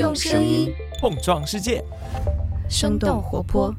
[0.00, 1.84] 用声音碰撞世界，
[2.70, 3.70] 生动活泼。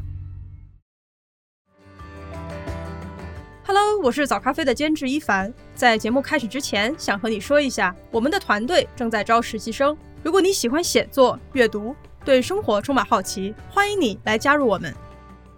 [3.65, 5.51] Hello，我是早咖啡的监制一凡。
[5.73, 9.97] 在节目开始之前，想和你说一下，我们的团队正在招实习生。
[10.21, 14.93] 如果你喜欢写作、阅读，对生活充满好奇，欢迎你来加入我们。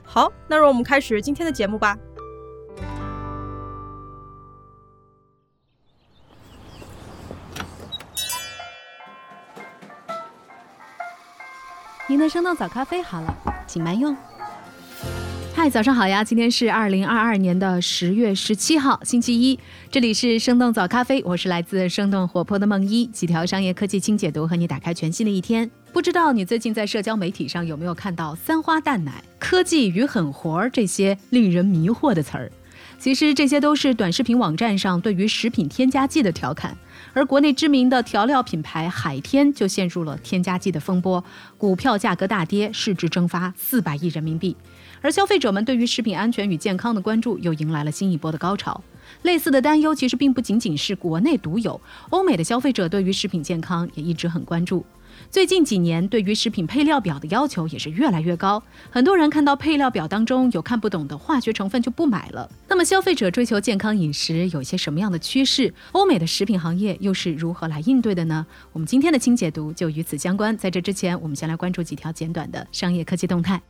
[0.01, 1.97] 好，那让我们开始今天的节目吧。
[12.13, 13.35] 您的生动早咖啡好了，
[13.65, 14.15] 请慢用。
[15.55, 16.23] 嗨，早上好呀！
[16.23, 19.59] 今天是二零二二年的十月十七号，星期一。
[19.89, 25.67] 这里是生动早咖啡，我是来自生动活泼的梦一，几条商业科技轻解读，和你打开全新的一天。
[25.91, 32.51] 不知道你最近在社交媒体上有没有看到“三花淡奶”、“科技与狠活”这些令人迷惑的词儿？
[32.99, 36.77] 其实这些都是短视频网站上对于食品添加剂的调侃。
[37.11, 41.23] 而国内知名的调料品牌海天就陷入了添加剂的风波，
[41.57, 44.55] 股票价格大跌，市值蒸发四百亿人民币。
[45.01, 48.81] 而消费者们对于食品安全与健康的关注又迎来了新一波的高潮。
[49.23, 51.79] 类似的担忧其实并不仅仅是国内独有，
[52.09, 54.85] 欧美的消费者对于食品健康也一直很关注。
[55.31, 58.61] 最近几年，对于食品配料表的要求也是越来越高。
[58.91, 62.49] 很多人看到配料表当中有看不懂的化学成分就不买了。
[62.67, 65.73] 那么，消费者追求健康饮食有些什么样的趋势？
[65.91, 68.45] 欧美的食品行业又是如何来应对的呢？
[68.71, 70.55] 我们今天的清解读就与此相关。
[70.57, 73.61] 在这之前，我们先来关注几条简短的商业科技动态。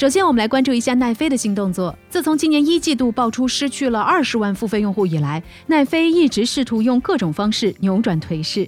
[0.00, 1.94] 首先，我们来关注一下奈飞的新动作。
[2.08, 8.66] 自从今年一季度爆出失去了二十万付费用户以来，奈飞一直试图用各种方式扭转颓势。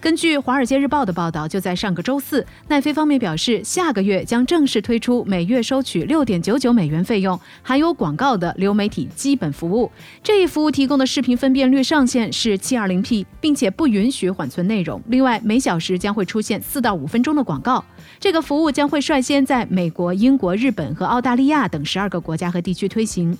[0.00, 9.90] 根据《华尔街日报》的报道，就在上个周四，奈飞方面表示，下个月将正式推出每月收取六点九九美元费用、含有广告的流媒体基本服务。
[10.22, 15.02] 这一服务提供的视频分辨率上限是七二零 P，并且不允许缓存内容。
[15.08, 17.84] 另外，每小时将会出现四到五分钟的广告。
[18.20, 23.36] 这个服务将会率先在美国、英国、日本和澳大利亚等十二个国家和地区推行。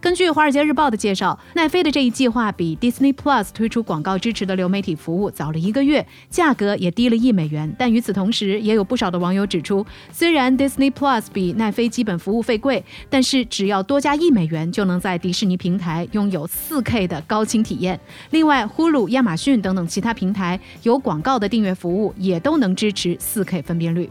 [0.00, 7.74] 根据《华尔街日报》的介绍，奈飞的这一计划比 Disney Plus 推出广告支持的流媒体服务早了一个月，价格也低了一美元。
[7.78, 17.98] 但与此同时，也有不少的网友指出，虽然 Disney Plus 比奈飞基本服务费贵，但是只要多加一美元，就能在迪士尼平台拥有 4K 的高清体验。
[18.30, 24.08] 另外，呼噜、亚马逊等等其他平台有广告的订阅服务也都能支持 4K 分辨率。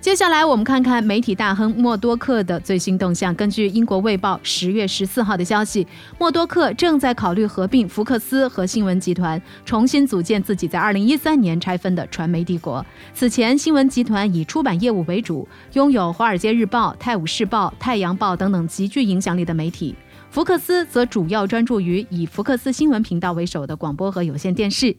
[0.00, 3.34] 接下来，我们看看媒体大亨默多克的最新动向。
[3.34, 5.86] 根据英国《卫报》十月十四号的消息，
[6.18, 12.84] 默多克正在考虑合并福克斯和新闻集团，重新组建自己在二零一三年拆分的传媒帝国。
[13.12, 19.94] 此前，新闻集团以出版业务为主，拥有《华尔街日报》、《泰晤士报》、《太阳报》等等极具影响力的媒体。
[20.30, 24.96] 福克斯则主要专注于以福克斯新闻频道为首的广播和有线电视。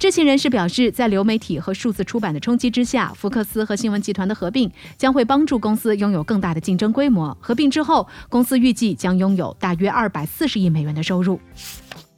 [0.00, 7.36] 知情人士表示，在流媒体和数字出版的冲击之下，福克斯和新闻集团的合并将会帮助公司拥有更大的竞争规模。
[7.38, 11.38] 合并之后，公司预计将拥有大约二百四十亿美元的收入。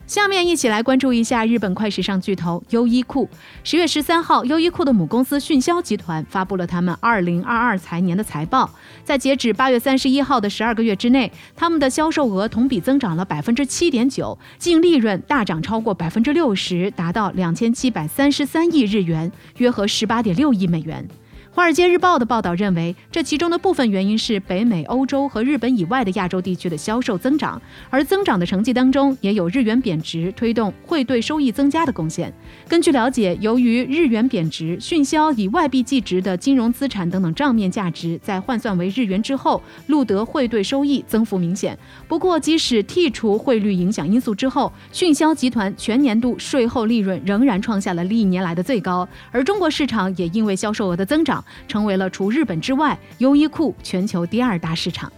[0.06, 3.28] 下面一起来关注一下日本快时尚巨头优衣库。
[3.64, 8.68] 十月十三号，优衣库的母公司迅销集团发布了他们二零二二财年的财报。
[9.04, 21.08] 在截止八月三十一号的十二个月之内，他们的销售额同比增长了百分之七点九，净利润大涨超过百分之六十，达到两千七百三十三亿日元，约合十八点六亿美元。
[21.54, 32.32] 《华尔街日报》的报道认为，这其中的部分原因是北美、欧洲和日本以外的亚洲地区的销售增长，而增长的成绩当中也有日元贬值推动汇兑收益增加的贡献。
[32.66, 41.78] 根据了解，由于日元贬值，迅销以外币计值的金融资产等等账面价值在换算为日元之后，录得汇兑收益增幅明显。
[42.08, 51.41] 不过，即使剔除汇率影响因素之后，迅销集团全年度税后利润仍然创下了历年来的最高，而中国市场也因为销售额的增长。
[51.66, 55.12] 成为了除日本之外，优衣库全球第二大市场。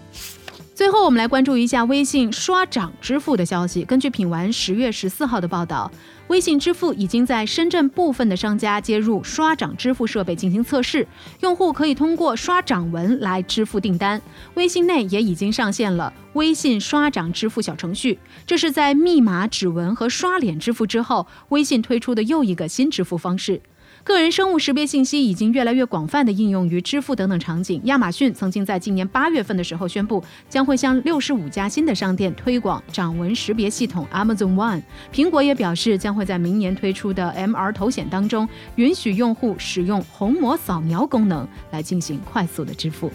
[0.75, 3.85] 最后，我们来关注一下微信刷掌支付的消息。
[3.85, 5.88] 根据品玩十月十四号的报道，
[6.26, 11.06] 微信支付已经在深圳部分的商家接入刷掌支付设备进行测试，
[11.43, 14.20] 用户可以通过刷掌纹来支付订单。
[14.55, 23.62] 微信内也已经上线了微信刷掌支付小程序，这是在密码、指纹和刷脸支付之后，微信推出的又一个新支付方式。
[24.05, 27.81] 个人生物识别信息已经越来越广泛地应用于支付等等场景。
[27.85, 34.83] 亚马逊曾经在今年八月份的时候宣布，将会向六十五家新的商店推广掌纹识别系统 Amazon One。
[35.11, 38.47] 苹果也表示，将会在明年推出的 MR 头显当中，
[38.77, 43.11] 允许用户使用虹膜扫描功能来进行快速的支付。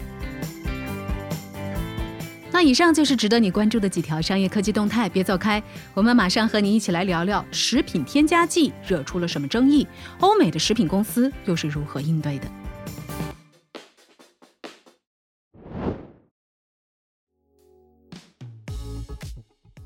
[2.62, 5.62] 那以上就是值得你关注的几条商业科技动态，别走开，
[5.94, 9.86] 我们马上和你一起来聊聊食品添加剂惹出了什么争议，
[10.18, 12.46] 欧美的食品公司又是如何应对的。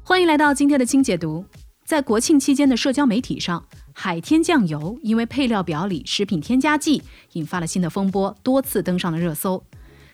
[0.02, 1.44] 欢迎来到今天的清解读。
[1.84, 7.00] 在国庆期间的社交媒体上，海天酱油因为配料表里食品添加剂
[7.34, 9.62] 引发了新的风波，多次登上了热搜。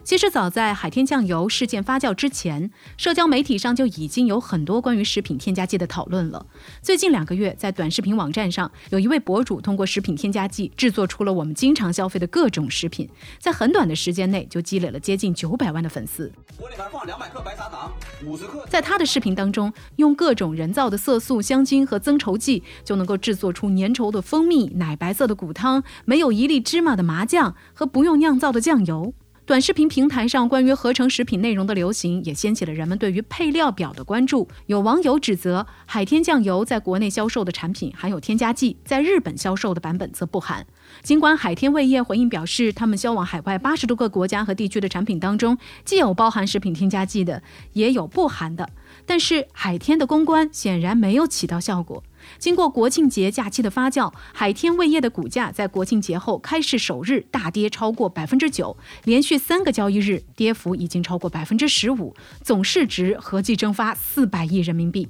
[0.03, 6.45] 其实早在海天酱油事件发酵之前，社交媒体上就已经有很多关于食品添加剂的讨论了。
[6.83, 13.09] 最近两个月，在短视频网站上，有一位博主通过食品添加剂制作出了我们经常消费的各种食品，
[13.39, 16.33] 在很短的时间内就积累了接近九百万的粉丝。
[16.57, 17.93] 锅里面放两百克白砂糖，
[18.25, 18.67] 五十克。
[18.69, 29.15] 在他的视频当中，用各种人造的色素、香精和增稠剂，就能够制作出粘稠的蜂蜜、奶白色的骨汤、没有一粒芝麻的麻酱和不用酿造的酱油。
[29.51, 34.47] 短视频平台上关于合成食品内容的流行，也掀起了人们对于配料表的关注。
[34.67, 40.65] 有网友指责海天酱油在国内销售的产品含有添加剂，在日本销售的版本则不含。
[41.03, 47.43] 尽管海天味业回应表示，他们销往海外八十多个国家和地区的产品当中，既有包含食品添加剂的，
[47.73, 48.69] 也有不含的。
[49.05, 52.05] 但是海天的公关显然没有起到效果。
[52.39, 65.09] 经过国庆节假期的发酵，海天味业的股价在国庆节后开市首日大跌超过百分之九，连续三个交易日跌幅已经超过百分之十五，总市值合计蒸发四百亿人民币。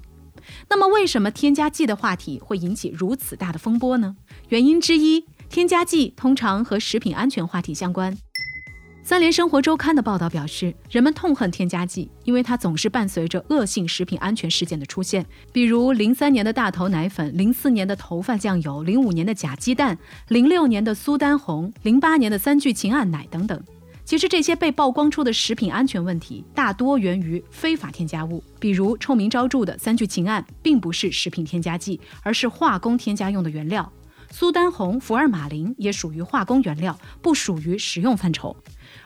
[0.68, 4.16] 那么，为什么添加剂的话题会引起如此大的风波呢？
[4.48, 8.16] 原因之一，添加剂通常和食品安全话题相关。
[9.10, 19.98] 三联生活周刊的报道表示，人们痛恨添加剂，因为它总是伴随着恶性食品安全事件的出现，比如零三年的大头奶粉、零四年的头发酱油、零五年的假鸡蛋、
[20.28, 23.60] 零六年的苏丹红、零八年的三聚氰胺奶等等。
[24.04, 33.82] 其实，这些被曝光出的食品安全问题，大多源于非法添加物，比如臭名昭著的三聚氰胺，并不是食品添加剂，而是化工添加用的原料；
[34.32, 38.56] 苏丹红、福尔马林也属于化工原料，不属于食用范畴。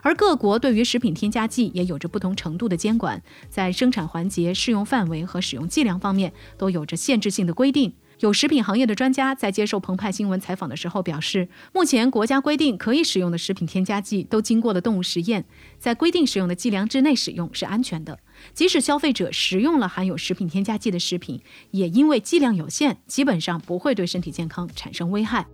[0.03, 7.95] 而各国对于食品添加剂也有着不同程度的监管，在生产环节、适用范围和使用剂量方面都有着限制性的规定。
[8.25, 15.45] 有食品行业的专家在接受澎湃新闻采访的时候表示，目前国家规定可以使用的食品添加剂都经过了动物实验，
[15.79, 18.19] 在规定使用的剂量之内使用是安全的。
[18.55, 25.47] 即使消费者食用了含有食品添加剂的食品，也因为剂量有限，基本上不会对身体健康产生危害。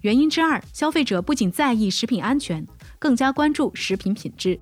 [0.00, 2.66] 原因之二，消费者不仅在意食品安全，
[2.98, 4.58] 更加关注食品品质。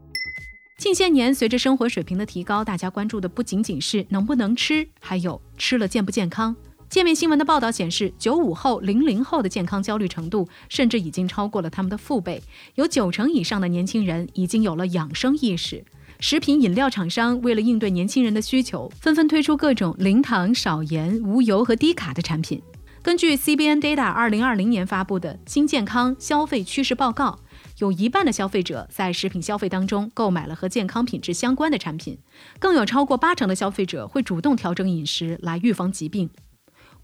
[0.78, 6.54] 近些年，随着生活水平的提高，大家关注的不仅仅是能不能吃，还有吃了健不健康。
[6.88, 12.40] 界面新闻的报道显示，九五后、零零后的健康焦虑程度甚至已经超过了他们的父辈，
[12.76, 15.84] 有九成以上的年轻人已经有了养生意识。
[16.20, 22.62] 食品饮料厂商为了应对年轻人的需求，纷纷推出各种零糖、少盐、无油和低卡的产品。
[23.02, 27.30] 根据 CBN Data 二零二零年发布的《新健康消费趋势报告》，
[27.78, 32.18] 有一半的消费者在食品消费当中购买了和健康品质相关的产品，
[32.58, 36.28] 更有超过八成的消费者会主动调整饮食来预防疾病。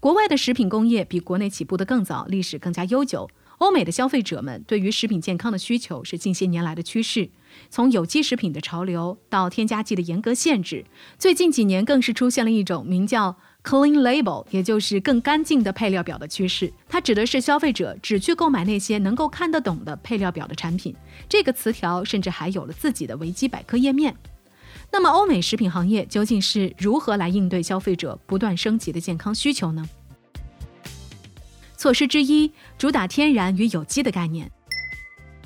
[0.01, 3.29] 国外的食品工业比国内起步的更早，历史更加悠久。
[3.59, 7.29] 欧美的消费者们对于食品健康的需求是近些年来的趋势，
[7.69, 10.83] 从有机食品的潮流到添加剂的严格限制，
[11.17, 13.37] 最近几年更是出现了一种名叫。
[13.65, 20.95] Clean label，也就是更干净的配料表的趋势，它指的是消费者只去购买那些能够看得懂的配料表的产品。
[21.27, 24.15] 这个词条甚至还有了自己的维基百科页面。
[24.91, 29.89] 那么，欧美食品行业究竟是如何来应对消费者不断升级的健康需求呢？
[31.75, 34.51] 措施之一，主打天然与有机的概念。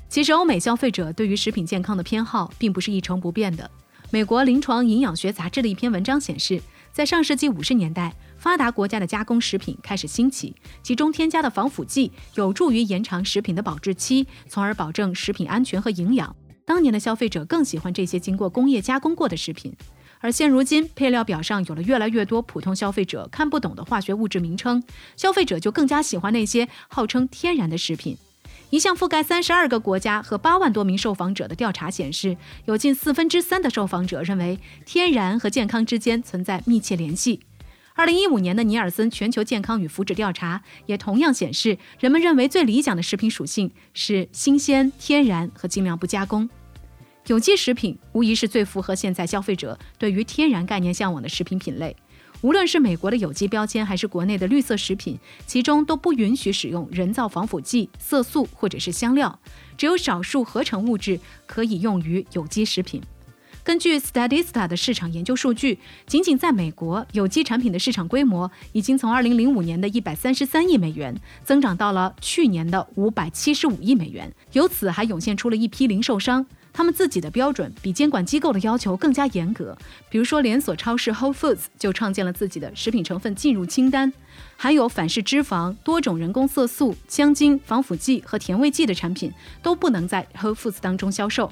[0.10, 3.72] 其实，欧美消费者对于食品健康的偏好并不是一成不变的。
[4.12, 6.62] 美国临床营养学杂志的一篇文章显示。
[7.00, 10.54] 在上世纪五十年代，发达国家的加工食品开始兴起，
[10.84, 16.36] 其中添加的防腐剂有助于延长食品的保质期，从而保证食品安全和营养。
[16.66, 19.74] 当年的消费者更喜欢这些经过工业加工过的食品，
[20.20, 24.84] 而现如今配料表上有了越来越多普通消费者看不懂的化学物质名称，
[25.16, 28.18] 消费者就更加喜欢那些号称天然的食品。
[28.70, 37.40] 一项覆盖三十二个国家和八万多名受访者的调查显示，有近四分之三的受访者认为天然和健康之间存在密切联系。
[37.96, 46.48] 二零一五年的尼尔森全球健康与福祉调查也同样显示，人们认为最理想的食品属性是新鲜、天然和尽量不加工。
[47.26, 51.96] 有机食品无疑是最符合现在消费者对于天然概念向往的食品品类。
[52.42, 59.40] 无论是美国的有机标签，还是国内的绿色食品，其中都不允许使用人造防腐剂、色素或者是香料，
[59.78, 63.02] 只有少数合成物质可以用于有机食品。
[63.62, 65.78] 根据 Statista 的市场研究数据，
[66.08, 74.34] 仅仅在美国，有机产品的市场规模已经从2005年的133亿美元增长到了去年的575亿美元。
[74.54, 79.78] 由此还涌现出了一批零售商，他们自己的标准比监管机构的要求更加严格。
[80.10, 84.12] 比如说，连锁超市 Whole Foods 就创建了自己的食品成分进入清单，
[84.58, 91.52] 含有反式脂肪、多种人工色素、香精、防腐剂和甜味剂的产品都不能在 Whole Foods 当中销售。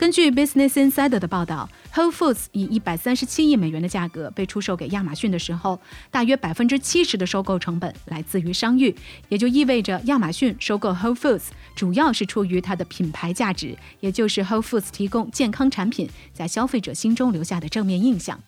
[0.00, 5.78] 根据 Business Insider 的报道，Whole Foods 以一百三十七亿美元的价格被出售给亚马逊的时候，
[6.10, 8.96] 大约百分之七十的收购成本来自于商誉，
[9.28, 18.40] 也就意味着亚马逊收购 Whole Foods 主要是出于它的品牌价值，也就是 Whole Foods 提供健康产品在消费者心中留下的正面印象。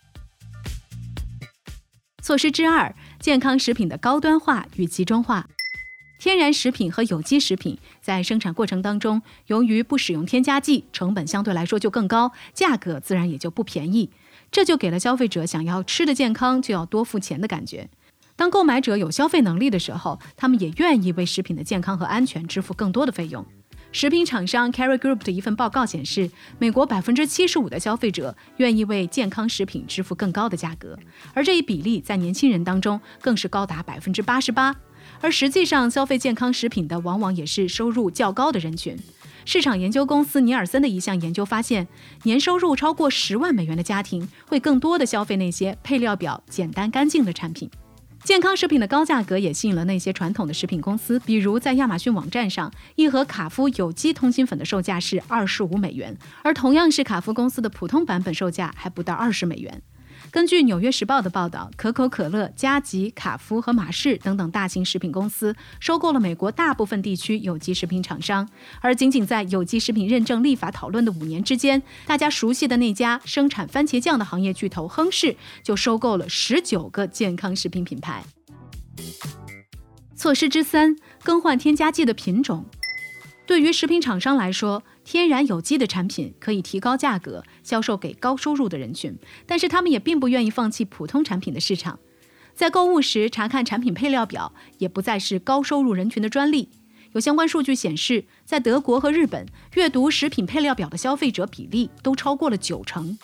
[2.23, 5.47] 措施之二：健康食品的高端化与集中化。
[6.23, 14.09] 天然食品和有机食品在生产过程当中，由于不使用添加剂，成本相对来说就更高，价格自然也就不便宜。
[14.49, 17.91] 这就给了消费者想要吃的健康就要多付钱的感觉。
[18.37, 23.45] 当购买者有消费能力的时候，他们也愿意为食品的健康和安全支付更多的费用。
[23.91, 30.97] 食品厂商 Carry Group 的一份报告显示，美国百分之七十五的消费者愿意为健康食品支付更高的价格，
[31.35, 34.77] 而这一比例在年轻人当中更是高达百分之八十八。
[35.21, 38.97] 而实际上，消费健康食品的往往也是收入较高的人群。
[39.45, 41.89] 市场研究公司尼尔森的一项研究发现，
[42.23, 47.69] 年收入超过十万美元的家庭会更多的消费那些配料表简单干净的产品。
[48.23, 59.83] 健康食品的高价格也吸引了那些传统的食品公司，比如在亚马逊网站上，一盒卡夫有机通心粉的售价是二十五美元，而同样是卡夫公司的普通版本售价还不到二十美元。
[60.31, 68.49] 根据《纽约时报》的报道，可口可乐、加吉、卡夫和马氏等等大型食品公司收购了美国大部分地区有机食品厂商。
[68.81, 78.25] 而仅仅在有机食品认证立法讨论的五年之间，大家熟悉的那家生产番茄酱的行业巨头亨氏就收购了十九个健康食品品牌。
[80.17, 82.65] 措施之三：更换添加剂的品种。
[83.45, 89.15] 对于食品厂商来说，天然有机的产品可以提高价格，销售给高收入的人群，
[89.45, 91.99] 但是他们也并不愿意放弃普通产品的市场。
[92.55, 96.71] 在购物时查看产品配料表，也不再是高收入人群的专利。
[97.13, 103.19] 有相关数据显示，在德国和日本，阅读食品配料表的消费者比例都超过了九成。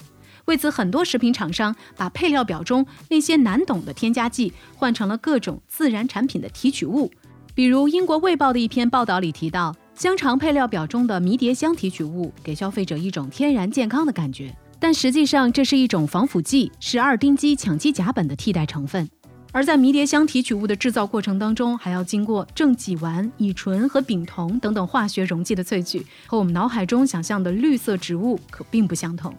[0.44, 7.10] 为此，很多食品厂商把配料表中那些难懂的添加剂换成了各种自然产品的提取物。
[7.54, 9.74] 比如，英国《卫报》的一篇报道里提到。
[9.98, 19.10] 香肠配料表中的迷迭香提取物给消费者一种天然健康的感觉，但实际上这是一种防腐剂，是二丁基羟基甲苯的替代成分。
[19.50, 29.34] 而在迷迭香提取物的制造过程当中，还要经过正己烷、乙醇和丙酮等等化学溶剂的萃取，和我们脑海中想象的绿色植物可并不相同。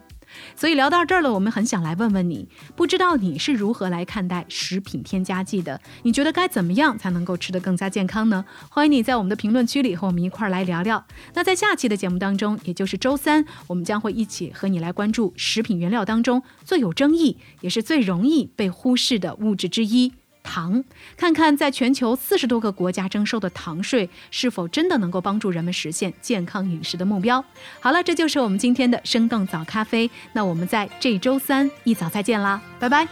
[0.56, 5.80] 所以聊到这儿了，我们很想来问问你，不知道你是如何来看待食品添加剂的？
[6.04, 8.46] 你觉得该怎么样才能够吃得更加健康呢？
[8.70, 11.06] 欢迎你在我们的评论区里和我们一块儿来聊聊。
[11.34, 20.14] 那在下期的节目当中，也就是周三，我们将会一起和你来关注食品原料当中最有争议，也是最容易被忽视的物质之一。
[20.50, 20.84] 糖，
[21.16, 27.44] 看看在全球四十多个国家征收的糖税是否真的能够帮助人们实现健康饮食的目标。
[27.80, 30.10] 好了，这就是我们今天的生动早咖啡。
[30.34, 33.08] 那我们在这周三一早再见啦，拜拜。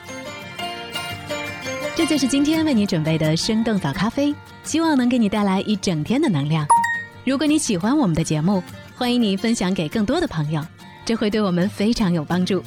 [1.96, 6.65] 这就是今天为你准备的生动早咖啡，希望能给你带来一整天的能量。
[7.24, 8.63] 如果你喜欢我们的节目，
[8.96, 10.65] 欢迎你分享给更多的朋友，
[11.06, 12.63] 这会对我们非常有帮助。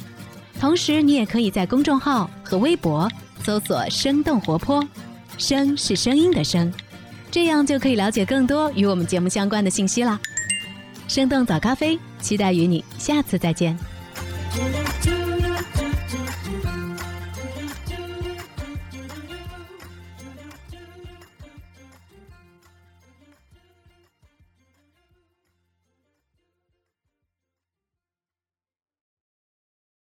[0.61, 3.11] 同时，你也可以在公众号和微博。
[3.43, 4.83] 搜索“生动活泼”，
[5.37, 6.71] 声是声音的声，
[7.29, 10.19] 这样就可以了解更多与我们节目相关的信息啦。
[11.07, 13.77] 生动早咖啡，期待与你下次再见。